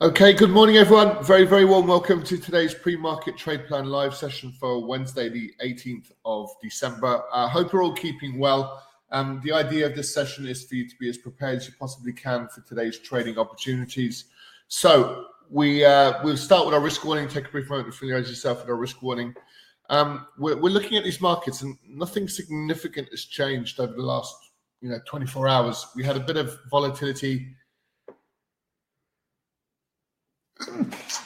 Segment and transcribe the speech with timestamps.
[0.00, 1.24] Okay, good morning, everyone.
[1.24, 6.12] Very, very warm welcome to today's pre-market trade plan live session for Wednesday, the 18th
[6.24, 7.24] of December.
[7.32, 8.86] I uh, hope you're all keeping well.
[9.10, 11.74] Um, the idea of this session is for you to be as prepared as you
[11.80, 14.26] possibly can for today's trading opportunities.
[14.68, 17.26] So we uh, we'll start with our risk warning.
[17.26, 19.34] Take a brief moment to familiarize yourself with our risk warning.
[19.90, 24.36] Um, we're, we're looking at these markets, and nothing significant has changed over the last
[24.80, 25.88] you know 24 hours.
[25.96, 27.48] We had a bit of volatility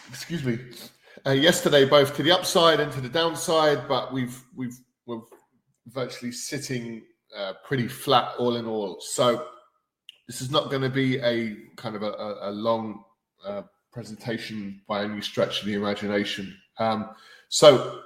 [0.08, 0.58] excuse me,
[1.26, 5.20] uh, yesterday, both to the upside and to the downside, but we've we've we're
[5.88, 7.02] virtually sitting
[7.36, 9.00] uh, pretty flat all in all.
[9.00, 9.46] So
[10.26, 13.04] this is not going to be a kind of a, a long
[13.44, 13.62] uh,
[13.92, 16.56] presentation by any stretch of the imagination.
[16.78, 17.10] Um,
[17.48, 18.00] so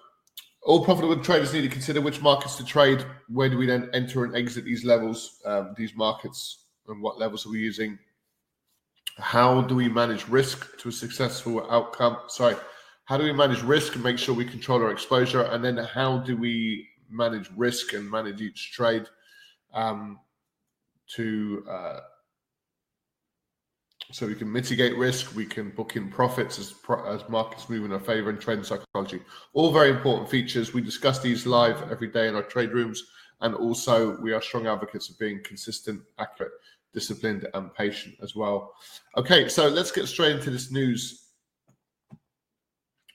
[0.62, 3.04] all profitable traders need to consider which markets to trade.
[3.28, 7.46] Where do we then enter and exit these levels, um, these markets, and what levels
[7.46, 7.98] are we using?
[9.18, 12.18] How do we manage risk to a successful outcome?
[12.28, 12.56] Sorry,
[13.06, 15.42] how do we manage risk and make sure we control our exposure?
[15.42, 19.06] And then how do we manage risk and manage each trade
[19.72, 20.18] um,
[21.14, 22.00] to uh,
[24.12, 26.74] so we can mitigate risk, we can book in profits as
[27.08, 29.20] as markets move in our favor and trend psychology.
[29.52, 30.72] All very important features.
[30.72, 33.02] We discuss these live every day in our trade rooms,
[33.40, 36.52] and also we are strong advocates of being consistent, accurate,
[36.92, 38.72] disciplined and patient as well.
[39.16, 41.26] Okay, so let's get straight into this news.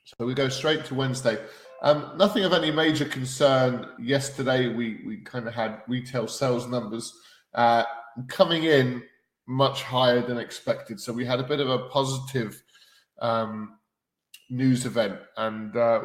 [0.06, 1.38] So we go straight to Wednesday.
[1.81, 4.68] Um, nothing of any major concern yesterday.
[4.68, 7.14] We we kind of had retail sales numbers
[7.56, 7.84] uh,
[8.28, 9.02] coming in
[9.48, 11.00] much higher than expected.
[11.00, 12.62] So we had a bit of a positive
[13.20, 13.78] um,
[14.50, 16.02] news event, and uh,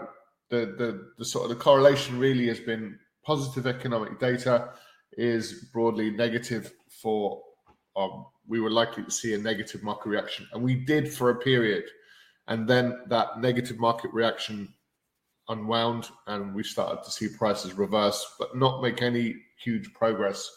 [0.48, 4.70] the, the the sort of the correlation really has been positive economic data
[5.12, 6.72] is broadly negative
[7.02, 7.42] for
[7.96, 10.46] um, we were likely to see a negative market reaction.
[10.52, 11.84] And we did for a period.
[12.48, 14.72] And then that negative market reaction
[15.48, 20.50] unwound and we started to see prices reverse, but not make any huge progress.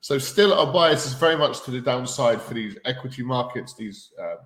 [0.00, 4.10] So still our bias is very much to the downside for these equity markets, these
[4.20, 4.36] uh,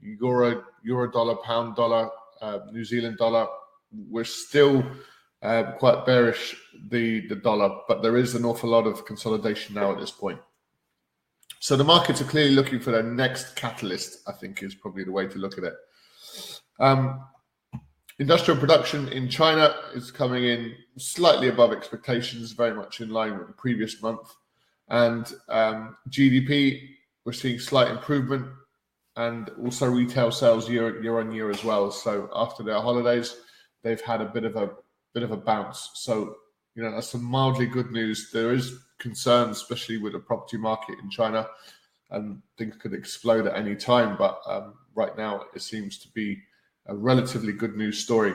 [0.00, 2.10] euro, euro dollar, pound dollar,
[2.40, 3.46] uh, New Zealand dollar.
[3.92, 4.84] We're still
[5.42, 6.56] uh, quite bearish
[6.88, 10.40] the the dollar, but there is an awful lot of consolidation now at this point.
[11.60, 15.12] So the markets are clearly looking for their next catalyst, I think is probably the
[15.12, 15.74] way to look at it.
[16.78, 17.22] Um,
[18.18, 23.46] industrial production in China is coming in slightly above expectations, very much in line with
[23.46, 24.34] the previous month.
[24.88, 26.80] And um, GDP,
[27.26, 28.46] we're seeing slight improvement
[29.16, 31.90] and also retail sales year, year on year as well.
[31.90, 33.36] So after their holidays,
[33.82, 34.70] they've had a bit of a
[35.12, 35.90] bit of a bounce.
[35.92, 36.36] So
[36.74, 38.30] you know that's some mildly good news.
[38.32, 41.48] There is concern, especially with the property market in China,
[42.10, 44.16] and things could explode at any time.
[44.16, 46.38] But um, right now, it seems to be
[46.86, 48.34] a relatively good news story.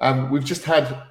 [0.00, 1.02] Um, we've just had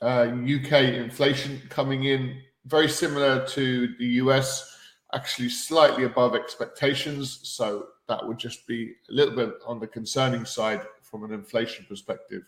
[0.00, 4.76] uh, UK inflation coming in very similar to the US,
[5.12, 7.40] actually slightly above expectations.
[7.42, 11.86] So that would just be a little bit on the concerning side from an inflation
[11.88, 12.42] perspective.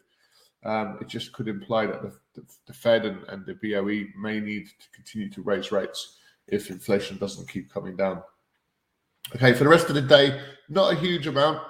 [0.64, 4.40] Um, it just could imply that the, the, the Fed and, and, the BOE may
[4.40, 6.16] need to continue to raise rates
[6.48, 8.22] if inflation doesn't keep coming down.
[9.34, 11.60] Okay, for the rest of the day, not a huge amount.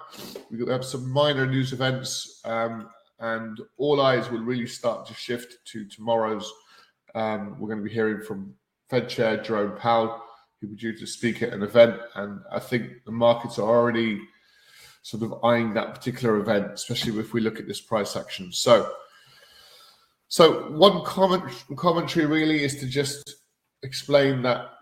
[0.50, 2.88] We have some minor news events, um,
[3.18, 6.50] and all eyes will really start to shift to tomorrow's.
[7.14, 8.54] Um, we're going to be hearing from
[8.90, 10.22] Fed Chair Jerome Powell,
[10.60, 14.20] who will due to speak at an event, and I think the markets are already
[15.06, 18.52] sort of eyeing that particular event, especially if we look at this price action.
[18.52, 18.90] So,
[20.26, 21.44] so one comment
[21.76, 23.36] commentary really is to just
[23.84, 24.72] explain that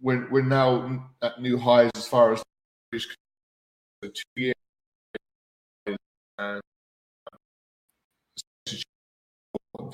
[0.00, 2.42] we're we're now at new highs as far as
[2.92, 4.54] the two years
[6.38, 6.60] and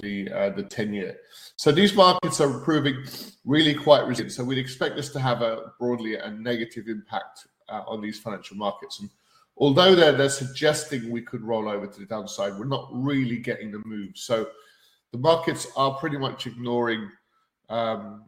[0.03, 1.17] the uh, the 10 year.
[1.57, 3.03] So these markets are proving
[3.47, 4.35] really quite resilient.
[4.35, 8.59] So we'd expect this to have a broadly a negative impact uh, on these financial
[8.59, 9.01] markets.
[9.01, 9.09] And
[9.61, 13.71] although they're, they're suggesting we could roll over to the downside, we're not really getting
[13.71, 14.13] the move.
[14.15, 14.49] So
[15.13, 17.09] the markets are pretty much ignoring
[17.69, 18.25] um,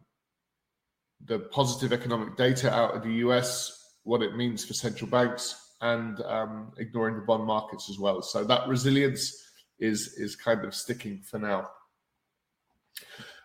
[1.25, 6.21] the positive economic data out of the US, what it means for central banks, and
[6.21, 8.21] um, ignoring the bond markets as well.
[8.21, 9.39] So that resilience
[9.79, 11.69] is is kind of sticking for now.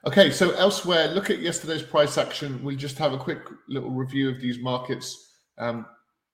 [0.07, 2.63] Okay, so elsewhere, look at yesterday's price action.
[2.63, 5.35] We'll just have a quick little review of these markets.
[5.59, 5.87] Um,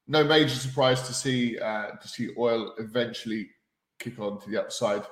[0.07, 3.49] no major surprise to see uh, to see oil eventually
[3.99, 5.03] kick on to the upside.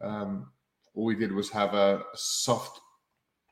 [0.00, 0.50] Um,
[0.94, 2.80] all we did was have a, soft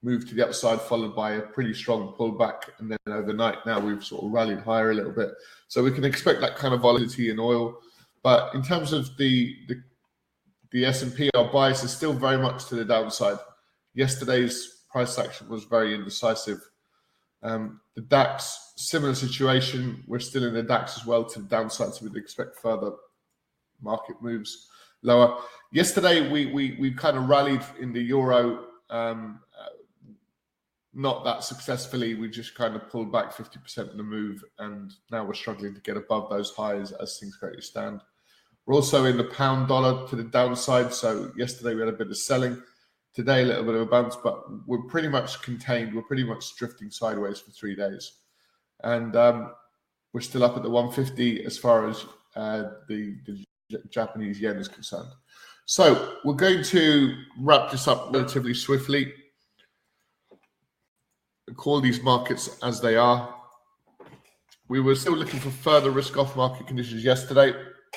[0.02, 4.04] move to the upside, followed by a pretty strong pullback, and then overnight now we've
[4.04, 5.30] sort of rallied higher a little bit.
[5.68, 7.78] So we can expect that kind of volatility in oil.
[8.22, 9.82] But in terms of the the,
[10.72, 13.38] the S and P, our bias is still very much to the downside.
[13.94, 16.60] Yesterday's price action was very indecisive.
[17.42, 20.04] Um, the DAX, similar situation.
[20.06, 22.92] We're still in the DAX as well to the downside, so we'd expect further
[23.80, 24.68] market moves
[25.02, 25.38] lower.
[25.72, 28.66] Yesterday, we we we kind of rallied in the euro.
[28.90, 29.40] Um,
[30.92, 32.14] not that successfully.
[32.14, 35.80] We just kind of pulled back 50% in the move, and now we're struggling to
[35.80, 38.00] get above those highs as things currently stand.
[38.66, 40.92] We're also in the pound dollar to the downside.
[40.92, 42.60] So yesterday we had a bit of selling.
[43.14, 45.94] Today a little bit of a bounce, but we're pretty much contained.
[45.94, 48.12] We're pretty much drifting sideways for three days,
[48.84, 49.52] and um,
[50.12, 52.04] we're still up at the 150 as far as
[52.36, 55.08] uh, the, the Japanese yen is concerned.
[55.66, 59.12] So we're going to wrap this up relatively swiftly
[61.54, 63.34] call these markets as they are.
[64.68, 67.52] We were still looking for further risk off market conditions yesterday,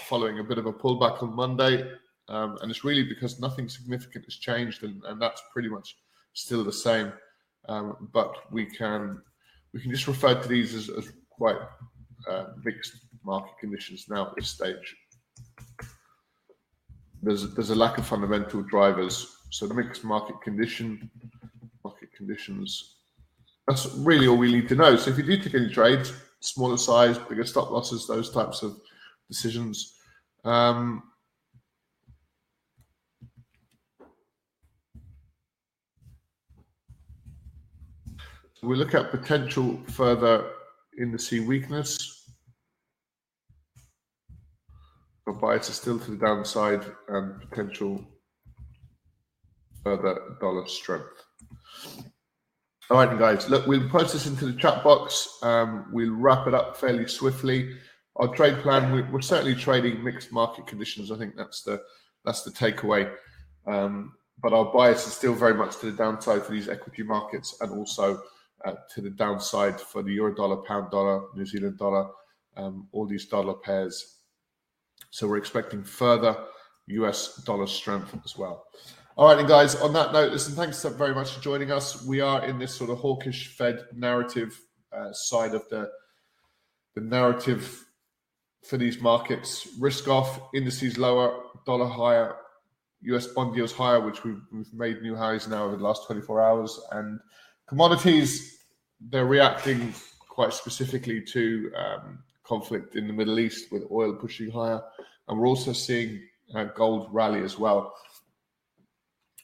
[0.07, 1.89] following a bit of a pullback on Monday.
[2.29, 5.97] Um, and it's really because nothing significant has changed, and, and that's pretty much
[6.33, 7.11] still the same.
[7.69, 9.21] Um, but we can
[9.73, 11.57] we can just refer to these as, as quite
[12.29, 12.93] uh, mixed
[13.23, 14.95] market conditions now at this stage.
[17.21, 21.09] There's there's a lack of fundamental drivers, so the mixed market condition
[21.83, 22.97] market conditions
[23.67, 24.95] that's really all we need to know.
[24.95, 28.77] So if you do take any trades, smaller size, bigger stop losses, those types of
[29.29, 29.95] decisions.
[30.43, 31.03] Um,
[38.63, 40.49] we look at potential further
[40.99, 42.31] indice weakness.
[45.25, 48.03] The bias is still to the downside and potential
[49.83, 51.23] further dollar strength.
[52.89, 53.49] All right, guys.
[53.49, 55.39] Look, we'll post this into the chat box.
[55.41, 57.75] Um, we'll wrap it up fairly swiftly.
[58.17, 61.11] Our trade plan, we, are certainly trading mixed market conditions.
[61.11, 61.81] I think that's the
[62.25, 63.11] that's the takeaway.
[63.65, 67.57] Um, but our bias is still very much to the downside for these equity markets,
[67.61, 68.21] and also
[68.65, 72.09] uh, to the downside for the euro dollar, pound dollar, New Zealand dollar,
[72.57, 74.19] um, all these dollar pairs.
[75.09, 76.35] So we're expecting further
[76.87, 78.65] US dollar strength as well.
[79.15, 82.03] All right, and guys, on that note, listen, thanks very much for joining us.
[82.03, 84.59] We are in this sort of hawkish Fed narrative
[84.91, 85.89] uh, side of the
[86.95, 87.85] the narrative
[88.63, 89.67] for these markets.
[89.79, 92.35] Risk off, indices lower, dollar higher,
[93.01, 96.41] US bond yields higher, which we've, we've made new highs now over the last 24
[96.41, 96.79] hours.
[96.91, 97.19] And
[97.67, 98.57] commodities,
[99.09, 99.93] they're reacting
[100.29, 104.81] quite specifically to um, conflict in the Middle East with oil pushing higher.
[105.27, 106.21] And we're also seeing
[106.55, 107.93] uh, gold rally as well.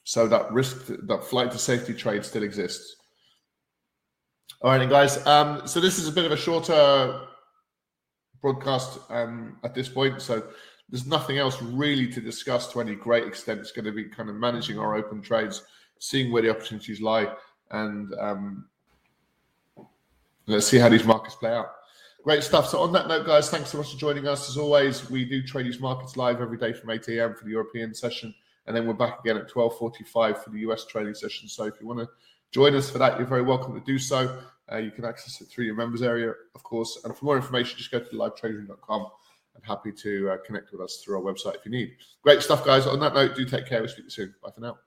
[0.03, 2.95] So that risk, that flight to safety trade still exists.
[4.61, 5.25] All right, and guys.
[5.25, 7.21] Um, so this is a bit of a shorter
[8.41, 10.21] broadcast um, at this point.
[10.21, 10.43] So
[10.89, 13.59] there's nothing else really to discuss to any great extent.
[13.59, 15.63] It's going to be kind of managing our open trades,
[15.99, 17.31] seeing where the opportunities lie,
[17.71, 18.65] and um,
[20.47, 21.71] let's see how these markets play out.
[22.23, 22.67] Great stuff.
[22.67, 24.49] So on that note, guys, thanks so much for joining us.
[24.49, 27.33] As always, we do trade these markets live every day from 8 a.m.
[27.33, 28.33] for the European session
[28.69, 31.49] and then we're back again at 12:45 for the US trading session.
[31.49, 32.09] So if you want to
[32.51, 34.41] join us for that, you're very welcome to do so.
[34.71, 36.99] Uh, you can access it through your members area, of course.
[37.03, 39.07] And for more information, just go to livetrading.com.
[39.55, 41.95] I'm happy to uh, connect with us through our website if you need.
[42.21, 42.85] Great stuff, guys.
[42.85, 43.79] On that note, do take care.
[43.79, 44.35] We'll speak you soon.
[44.43, 44.77] Bye for now.